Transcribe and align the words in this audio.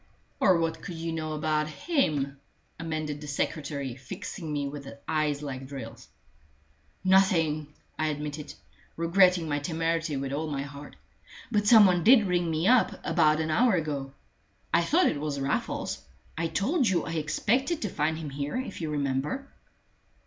"Or 0.39 0.57
what 0.57 0.81
could 0.81 0.95
you 0.95 1.11
know 1.11 1.33
about 1.33 1.67
him?" 1.69 2.39
amended 2.79 3.21
the 3.21 3.27
secretary, 3.27 3.93
fixing 3.95 4.51
me 4.51 4.67
with 4.67 4.91
eyes 5.07 5.43
like 5.43 5.67
drills. 5.67 6.07
"Nothing," 7.03 7.67
I 7.99 8.07
admitted, 8.07 8.55
regretting 8.97 9.47
my 9.47 9.59
temerity 9.59 10.17
with 10.17 10.33
all 10.33 10.49
my 10.49 10.63
heart. 10.63 10.95
"But 11.51 11.67
some 11.67 11.85
one 11.85 12.03
did 12.03 12.25
ring 12.25 12.49
me 12.49 12.67
up 12.67 12.99
about 13.03 13.39
an 13.39 13.51
hour 13.51 13.75
ago. 13.75 14.11
I 14.73 14.81
thought 14.81 15.05
it 15.05 15.19
was 15.21 15.39
Raffles. 15.39 16.01
I 16.35 16.47
told 16.47 16.89
you 16.89 17.03
I 17.05 17.11
expected 17.11 17.83
to 17.83 17.89
find 17.89 18.17
him 18.17 18.31
here, 18.31 18.57
if 18.57 18.81
you 18.81 18.89
remember." 18.89 19.49